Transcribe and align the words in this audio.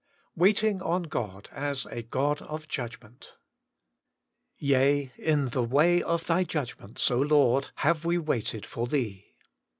WAITLtTG 0.35 0.83
ON 0.83 1.03
GOD: 1.03 1.49
as 1.51 1.85
a 1.85 2.01
(5oD 2.01 2.41
of 2.41 2.67
JuDgment 2.67 3.27
* 3.97 4.51
Yea, 4.57 5.11
in 5.15 5.51
tlie 5.51 5.69
way 5.69 6.01
of 6.01 6.25
Thy 6.25 6.43
judgments, 6.43 7.07
Lord, 7.11 7.69
have 7.75 8.03
we 8.03 8.17
waited 8.17 8.65
for 8.65 8.87
Thee 8.87 9.35